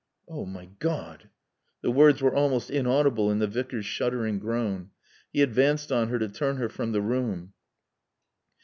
[0.27, 1.29] "Oh my God"
[1.83, 4.89] The words were almost inaudible in the Vicar's shuddering groan.
[5.31, 7.53] He advanced on her to turn her from the room.